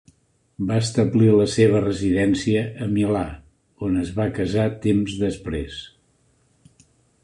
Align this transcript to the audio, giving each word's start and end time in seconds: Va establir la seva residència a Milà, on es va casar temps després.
Va 0.69 0.77
establir 0.83 1.27
la 1.39 1.45
seva 1.57 1.81
residència 1.83 2.65
a 2.87 2.89
Milà, 2.95 3.23
on 3.89 4.03
es 4.07 4.13
va 4.19 4.29
casar 4.41 4.69
temps 4.89 5.23
després. 5.29 5.83